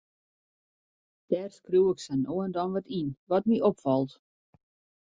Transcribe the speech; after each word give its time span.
Dêr 1.29 1.49
skriuw 1.57 1.87
ik 1.93 1.99
sa 2.05 2.13
no 2.17 2.33
en 2.45 2.53
dan 2.57 2.69
wat 2.75 2.87
yn, 2.99 3.09
wat 3.29 3.45
my 3.49 3.57
opfalt. 3.69 4.11